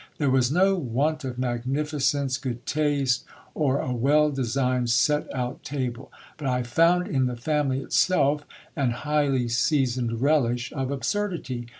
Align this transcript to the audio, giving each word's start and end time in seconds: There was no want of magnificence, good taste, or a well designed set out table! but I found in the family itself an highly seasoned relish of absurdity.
There 0.17 0.31
was 0.31 0.51
no 0.51 0.73
want 0.73 1.23
of 1.25 1.37
magnificence, 1.37 2.35
good 2.39 2.65
taste, 2.65 3.23
or 3.53 3.77
a 3.79 3.93
well 3.93 4.31
designed 4.31 4.89
set 4.89 5.31
out 5.31 5.61
table! 5.63 6.11
but 6.37 6.47
I 6.47 6.63
found 6.63 7.07
in 7.07 7.27
the 7.27 7.35
family 7.35 7.81
itself 7.81 8.43
an 8.75 8.89
highly 9.05 9.47
seasoned 9.47 10.19
relish 10.19 10.73
of 10.73 10.89
absurdity. 10.89 11.67